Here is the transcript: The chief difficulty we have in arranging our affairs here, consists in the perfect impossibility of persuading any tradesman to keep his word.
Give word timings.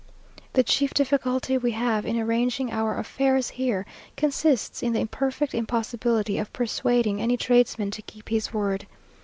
The 0.53 0.63
chief 0.63 0.95
difficulty 0.95 1.59
we 1.59 1.73
have 1.73 2.07
in 2.07 2.17
arranging 2.17 2.71
our 2.71 2.97
affairs 2.97 3.49
here, 3.49 3.85
consists 4.17 4.81
in 4.81 4.93
the 4.93 5.05
perfect 5.05 5.53
impossibility 5.53 6.39
of 6.39 6.51
persuading 6.51 7.21
any 7.21 7.37
tradesman 7.37 7.91
to 7.91 8.01
keep 8.01 8.29
his 8.29 8.51
word. 8.51 8.87